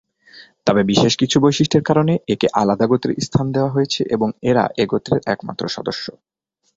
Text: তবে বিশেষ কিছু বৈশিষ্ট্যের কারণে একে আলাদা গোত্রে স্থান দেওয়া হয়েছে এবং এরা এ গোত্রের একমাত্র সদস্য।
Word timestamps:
তবে 0.67 0.81
বিশেষ 0.83 1.13
কিছু 1.17 1.37
বৈশিষ্ট্যের 1.39 1.83
কারণে 1.83 2.13
একে 2.27 2.47
আলাদা 2.53 2.85
গোত্রে 2.87 3.13
স্থান 3.25 3.45
দেওয়া 3.51 3.73
হয়েছে 3.75 4.01
এবং 4.15 4.29
এরা 4.49 4.63
এ 4.77 4.85
গোত্রের 4.91 5.21
একমাত্র 5.25 5.63
সদস্য। 5.69 6.05